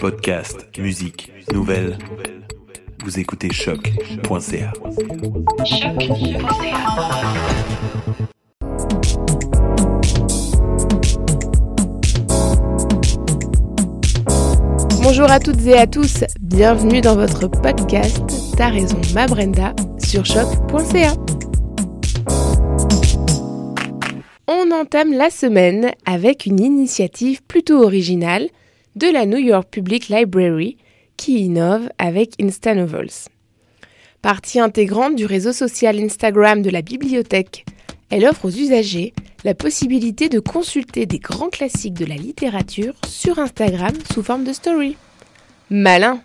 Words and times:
Podcast, 0.00 0.68
musique, 0.78 1.32
nouvelles. 1.52 1.96
Vous 3.04 3.18
écoutez 3.18 3.52
choc.ca. 3.52 4.72
Bonjour 15.02 15.30
à 15.30 15.40
toutes 15.40 15.64
et 15.66 15.78
à 15.78 15.86
tous, 15.86 16.24
bienvenue 16.40 17.00
dans 17.00 17.14
votre 17.14 17.48
podcast 17.48 18.24
T'as 18.56 18.68
raison 18.68 19.00
ma 19.14 19.26
Brenda 19.26 19.74
sur 19.98 20.26
choc.ca. 20.26 21.14
On 24.48 24.70
entame 24.72 25.12
la 25.12 25.30
semaine 25.30 25.92
avec 26.04 26.46
une 26.46 26.60
initiative 26.60 27.42
plutôt 27.42 27.82
originale 27.82 28.48
de 28.96 29.06
la 29.08 29.26
New 29.26 29.38
York 29.38 29.68
Public 29.70 30.08
Library 30.08 30.78
qui 31.16 31.40
innove 31.40 31.90
avec 31.98 32.32
InstaNovels. 32.40 33.28
Partie 34.22 34.58
intégrante 34.58 35.14
du 35.14 35.26
réseau 35.26 35.52
social 35.52 36.00
Instagram 36.00 36.62
de 36.62 36.70
la 36.70 36.82
bibliothèque, 36.82 37.66
elle 38.10 38.24
offre 38.24 38.46
aux 38.46 38.50
usagers 38.50 39.12
la 39.44 39.54
possibilité 39.54 40.28
de 40.28 40.40
consulter 40.40 41.06
des 41.06 41.18
grands 41.18 41.50
classiques 41.50 41.94
de 41.94 42.06
la 42.06 42.16
littérature 42.16 42.94
sur 43.06 43.38
Instagram 43.38 43.92
sous 44.12 44.22
forme 44.22 44.44
de 44.44 44.52
story. 44.52 44.96
Malin 45.70 46.20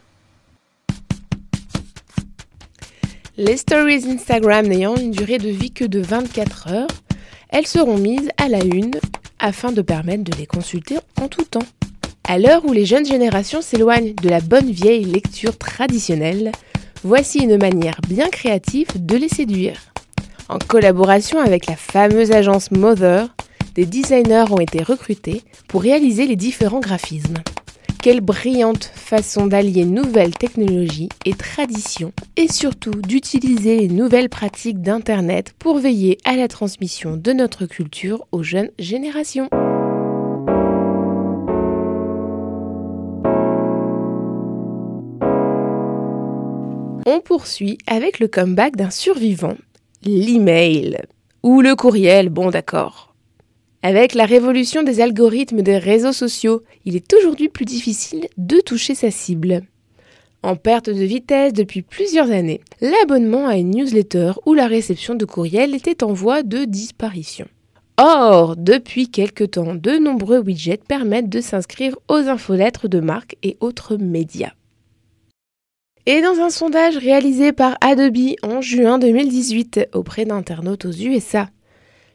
Les 3.37 3.57
stories 3.57 4.05
Instagram 4.09 4.65
n'ayant 4.65 4.95
une 4.95 5.11
durée 5.11 5.37
de 5.39 5.49
vie 5.49 5.71
que 5.71 5.85
de 5.85 5.99
24 5.99 6.71
heures, 6.71 6.87
elles 7.49 7.67
seront 7.67 7.97
mises 7.97 8.29
à 8.37 8.47
la 8.47 8.63
une 8.63 8.95
afin 9.39 9.71
de 9.71 9.81
permettre 9.81 10.23
de 10.23 10.37
les 10.37 10.45
consulter 10.45 10.97
en 11.19 11.27
tout 11.27 11.43
temps. 11.43 11.59
À 12.27 12.39
l'heure 12.39 12.65
où 12.65 12.71
les 12.71 12.85
jeunes 12.85 13.05
générations 13.05 13.61
s'éloignent 13.61 14.13
de 14.15 14.29
la 14.29 14.39
bonne 14.39 14.71
vieille 14.71 15.05
lecture 15.05 15.57
traditionnelle, 15.57 16.51
voici 17.03 17.39
une 17.39 17.57
manière 17.57 17.99
bien 18.07 18.29
créative 18.29 18.87
de 18.95 19.17
les 19.17 19.29
séduire. 19.29 19.91
En 20.49 20.59
collaboration 20.59 21.39
avec 21.39 21.65
la 21.65 21.75
fameuse 21.75 22.31
agence 22.31 22.71
Mother, 22.71 23.33
des 23.75 23.85
designers 23.85 24.51
ont 24.51 24.59
été 24.59 24.83
recrutés 24.83 25.43
pour 25.67 25.81
réaliser 25.81 26.27
les 26.27 26.35
différents 26.35 26.79
graphismes. 26.79 27.37
Quelle 28.01 28.21
brillante 28.21 28.91
façon 28.95 29.45
d'allier 29.45 29.85
nouvelles 29.85 30.35
technologies 30.35 31.09
et 31.23 31.33
traditions 31.33 32.11
et 32.35 32.47
surtout 32.47 32.91
d'utiliser 32.91 33.77
les 33.77 33.87
nouvelles 33.87 34.29
pratiques 34.29 34.81
d'Internet 34.81 35.53
pour 35.59 35.77
veiller 35.77 36.17
à 36.25 36.35
la 36.35 36.47
transmission 36.47 37.15
de 37.15 37.31
notre 37.31 37.67
culture 37.67 38.25
aux 38.31 38.41
jeunes 38.41 38.71
générations. 38.79 39.49
On 47.05 47.19
poursuit 47.19 47.79
avec 47.87 48.19
le 48.19 48.27
comeback 48.27 48.75
d'un 48.75 48.91
survivant, 48.91 49.57
l'email. 50.03 50.99
Ou 51.41 51.61
le 51.61 51.75
courriel, 51.75 52.29
bon 52.29 52.51
d'accord. 52.51 53.15
Avec 53.81 54.13
la 54.13 54.25
révolution 54.25 54.83
des 54.83 55.01
algorithmes 55.01 55.63
des 55.63 55.79
réseaux 55.79 56.13
sociaux, 56.13 56.61
il 56.85 56.95
est 56.95 57.11
aujourd'hui 57.13 57.49
plus 57.49 57.65
difficile 57.65 58.27
de 58.37 58.59
toucher 58.59 58.93
sa 58.93 59.09
cible. 59.09 59.63
En 60.43 60.55
perte 60.55 60.91
de 60.91 61.03
vitesse 61.03 61.53
depuis 61.53 61.81
plusieurs 61.81 62.29
années, 62.29 62.61
l'abonnement 62.81 63.47
à 63.47 63.57
une 63.57 63.71
newsletter 63.71 64.33
ou 64.45 64.53
la 64.53 64.67
réception 64.67 65.15
de 65.15 65.25
courriel 65.25 65.73
était 65.73 66.03
en 66.03 66.13
voie 66.13 66.43
de 66.43 66.65
disparition. 66.65 67.47
Or, 67.97 68.55
depuis 68.55 69.09
quelque 69.09 69.43
temps, 69.43 69.73
de 69.73 69.97
nombreux 69.97 70.39
widgets 70.39 70.77
permettent 70.87 71.29
de 71.29 71.41
s'inscrire 71.41 71.95
aux 72.07 72.27
infolettres 72.27 72.87
de 72.87 72.99
marques 72.99 73.37
et 73.41 73.57
autres 73.59 73.97
médias. 73.97 74.53
Et 76.07 76.21
dans 76.23 76.39
un 76.39 76.49
sondage 76.49 76.97
réalisé 76.97 77.51
par 77.51 77.77
Adobe 77.79 78.35
en 78.41 78.59
juin 78.59 78.97
2018 78.97 79.89
auprès 79.93 80.25
d'internautes 80.25 80.85
aux 80.85 80.91
USA, 80.91 81.49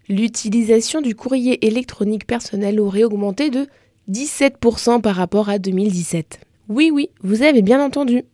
l'utilisation 0.09 1.01
du 1.01 1.15
courrier 1.15 1.65
électronique 1.65 2.27
personnel 2.27 2.81
aurait 2.81 3.05
augmenté 3.05 3.49
de 3.51 3.69
17% 4.11 5.01
par 5.01 5.15
rapport 5.15 5.49
à 5.49 5.59
2017. 5.59 6.41
Oui, 6.69 6.91
oui, 6.93 7.11
vous 7.23 7.43
avez 7.43 7.63
bien 7.63 7.81
entendu. 7.81 8.25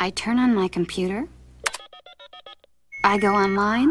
I 0.00 0.10
turn 0.10 0.38
on 0.38 0.58
my 0.58 0.70
computer. 0.70 1.24
I 3.04 3.18
go 3.18 3.34
online. 3.34 3.90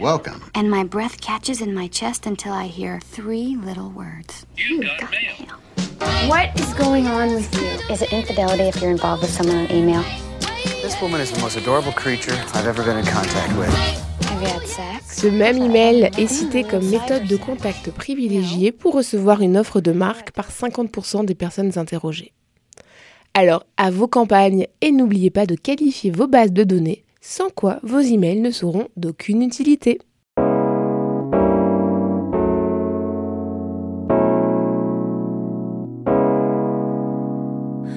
Welcome. 0.00 0.40
And 0.56 0.68
my 0.68 0.82
breath 0.82 1.20
catches 1.20 1.60
in 1.60 1.72
my 1.74 1.88
chest 1.88 2.26
until 2.26 2.52
I 2.52 2.66
hear 2.66 2.98
three 3.00 3.56
little 3.64 3.92
words. 3.94 4.46
You 4.56 4.82
got, 4.98 5.12
mail. 5.12 6.28
What 6.28 6.58
is 6.58 6.74
going 6.74 7.06
on 7.06 7.34
with 7.34 7.54
you? 7.54 7.94
Is 7.94 8.02
it 8.02 8.12
infidelity 8.12 8.64
if 8.64 8.80
you're 8.82 8.90
involved 8.90 9.22
with 9.22 9.30
someone 9.30 9.58
on 9.58 9.70
email? 9.70 10.02
This 10.86 11.02
woman 11.02 11.20
is 11.20 11.32
the 11.32 11.40
most 11.40 11.56
adorable 11.56 11.90
creature 11.90 12.36
I've 12.54 12.68
ever 12.68 12.84
been 12.84 12.96
in 12.96 13.04
contact 13.04 13.52
with. 13.58 13.74
Have 14.30 14.40
you 14.40 14.46
had 14.46 14.64
sex? 14.68 15.20
Ce 15.20 15.26
même 15.26 15.60
email 15.60 16.12
est 16.16 16.28
cité 16.28 16.62
comme 16.62 16.88
méthode 16.88 17.26
de 17.26 17.36
contact 17.36 17.90
privilégiée 17.90 18.70
pour 18.70 18.94
recevoir 18.94 19.40
une 19.40 19.56
offre 19.56 19.80
de 19.80 19.90
marque 19.90 20.30
par 20.30 20.48
50% 20.48 21.24
des 21.24 21.34
personnes 21.34 21.76
interrogées. 21.76 22.34
Alors, 23.34 23.64
à 23.76 23.90
vos 23.90 24.06
campagnes 24.06 24.68
et 24.80 24.92
n'oubliez 24.92 25.30
pas 25.30 25.44
de 25.44 25.56
qualifier 25.56 26.12
vos 26.12 26.28
bases 26.28 26.52
de 26.52 26.62
données, 26.62 27.02
sans 27.20 27.50
quoi 27.50 27.80
vos 27.82 27.98
emails 27.98 28.40
ne 28.40 28.52
seront 28.52 28.86
d'aucune 28.96 29.42
utilité. 29.42 29.98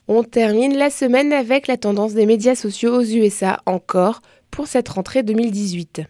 On 0.07 0.23
termine 0.23 0.75
la 0.75 0.89
semaine 0.89 1.33
avec 1.33 1.67
la 1.67 1.77
tendance 1.77 2.13
des 2.13 2.25
médias 2.25 2.55
sociaux 2.55 2.95
aux 2.95 3.03
USA 3.03 3.61
encore 3.65 4.21
pour 4.51 4.67
cette 4.67 4.89
rentrée 4.89 5.23
2018. 5.23 6.01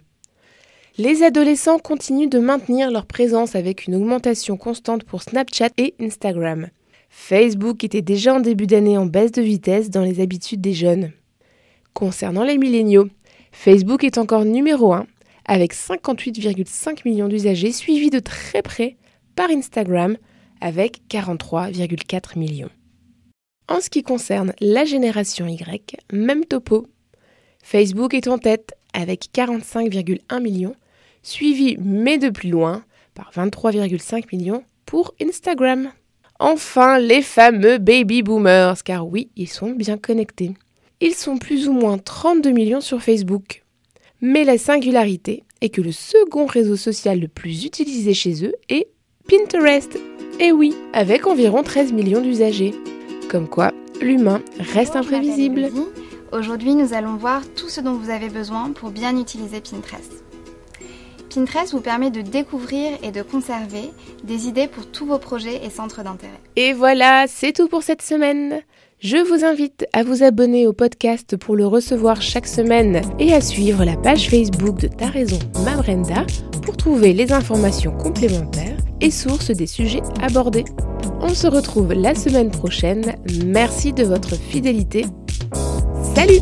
Les 0.97 1.23
adolescents 1.23 1.79
continuent 1.79 2.29
de 2.29 2.39
maintenir 2.39 2.91
leur 2.91 3.05
présence 3.05 3.55
avec 3.55 3.87
une 3.87 3.95
augmentation 3.95 4.57
constante 4.57 5.03
pour 5.03 5.21
Snapchat 5.21 5.69
et 5.77 5.95
Instagram. 6.01 6.67
Facebook 7.09 7.83
était 7.83 8.01
déjà 8.01 8.35
en 8.35 8.39
début 8.39 8.67
d'année 8.67 8.97
en 8.97 9.05
baisse 9.05 9.31
de 9.31 9.41
vitesse 9.41 9.89
dans 9.89 10.03
les 10.03 10.21
habitudes 10.21 10.61
des 10.61 10.73
jeunes. 10.73 11.11
Concernant 11.93 12.43
les 12.43 12.57
milléniaux, 12.57 13.07
Facebook 13.51 14.03
est 14.03 14.17
encore 14.17 14.45
numéro 14.45 14.93
1 14.93 15.07
avec 15.45 15.73
58,5 15.73 17.01
millions 17.05 17.27
d'usagers 17.27 17.71
suivis 17.71 18.11
de 18.11 18.19
très 18.19 18.61
près 18.61 18.97
par 19.35 19.49
Instagram 19.49 20.17
avec 20.61 21.01
43,4 21.09 22.37
millions. 22.37 22.69
En 23.69 23.81
ce 23.81 23.91
qui 23.91 24.01
concerne 24.01 24.53
la 24.59 24.83
génération 24.83 25.45
Y, 25.47 25.95
même 26.11 26.43
topo. 26.43 26.87
Facebook 27.61 28.15
est 28.15 28.27
en 28.27 28.39
tête 28.39 28.73
avec 28.93 29.27
45,1 29.31 30.41
millions, 30.41 30.75
suivi 31.21 31.77
mais 31.79 32.17
de 32.17 32.29
plus 32.29 32.49
loin 32.49 32.83
par 33.13 33.31
23,5 33.31 34.35
millions 34.35 34.63
pour 34.87 35.13
Instagram. 35.21 35.91
Enfin, 36.39 36.97
les 36.97 37.21
fameux 37.21 37.77
baby 37.77 38.23
boomers, 38.23 38.83
car 38.83 39.07
oui, 39.07 39.29
ils 39.35 39.47
sont 39.47 39.69
bien 39.69 39.99
connectés. 39.99 40.55
Ils 40.99 41.13
sont 41.13 41.37
plus 41.37 41.67
ou 41.67 41.73
moins 41.73 41.99
32 41.99 42.49
millions 42.49 42.81
sur 42.81 43.03
Facebook. 43.03 43.63
Mais 44.19 44.45
la 44.45 44.57
singularité 44.57 45.43
est 45.61 45.69
que 45.69 45.81
le 45.81 45.91
second 45.91 46.47
réseau 46.47 46.75
social 46.75 47.19
le 47.19 47.27
plus 47.27 47.65
utilisé 47.65 48.15
chez 48.15 48.45
eux 48.45 48.55
est 48.67 48.87
Pinterest. 49.27 49.95
Et 50.39 50.51
oui, 50.51 50.73
avec 50.91 51.27
environ 51.27 51.61
13 51.61 51.93
millions 51.93 52.21
d'usagers. 52.21 52.73
Comme 53.29 53.47
quoi, 53.47 53.71
l'humain 54.01 54.41
reste 54.57 54.95
Bonjour, 54.95 55.13
imprévisible. 55.13 55.69
Aujourd'hui, 56.31 56.73
nous 56.73 56.93
allons 56.93 57.15
voir 57.15 57.43
tout 57.55 57.69
ce 57.69 57.79
dont 57.79 57.93
vous 57.93 58.09
avez 58.09 58.27
besoin 58.27 58.71
pour 58.71 58.89
bien 58.89 59.15
utiliser 59.19 59.61
Pinterest. 59.61 60.23
Pinterest 61.31 61.73
vous 61.73 61.79
permet 61.79 62.09
de 62.09 62.21
découvrir 62.21 62.97
et 63.03 63.11
de 63.11 63.21
conserver 63.21 63.91
des 64.23 64.47
idées 64.47 64.67
pour 64.67 64.87
tous 64.87 65.05
vos 65.05 65.19
projets 65.19 65.63
et 65.63 65.69
centres 65.69 66.03
d'intérêt. 66.03 66.39
Et 66.55 66.73
voilà, 66.73 67.25
c'est 67.27 67.53
tout 67.53 67.67
pour 67.67 67.83
cette 67.83 68.01
semaine. 68.01 68.61
Je 68.99 69.17
vous 69.17 69.45
invite 69.45 69.85
à 69.93 70.01
vous 70.01 70.23
abonner 70.23 70.65
au 70.65 70.73
podcast 70.73 71.37
pour 71.37 71.55
le 71.55 71.67
recevoir 71.67 72.23
chaque 72.23 72.47
semaine 72.47 73.03
et 73.19 73.31
à 73.35 73.41
suivre 73.41 73.85
la 73.85 73.95
page 73.95 74.27
Facebook 74.27 74.79
de 74.79 74.87
Ta 74.87 75.05
raison, 75.05 75.39
ma 75.63 75.75
Brenda 75.75 76.25
pour 76.63 76.77
trouver 76.77 77.13
les 77.13 77.31
informations 77.31 77.95
complémentaires 77.95 78.77
et 79.01 79.11
sources 79.11 79.51
des 79.51 79.67
sujets 79.67 80.01
abordés. 80.19 80.65
On 81.21 81.33
se 81.33 81.47
retrouve 81.47 81.93
la 81.93 82.15
semaine 82.15 82.49
prochaine. 82.49 83.15
Merci 83.45 83.93
de 83.93 84.03
votre 84.03 84.35
fidélité. 84.35 85.05
Salut 86.15 86.41